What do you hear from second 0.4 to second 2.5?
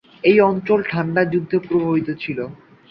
অঞ্চল ঠান্ডা যুদ্ধ প্রভাবিত ছিল।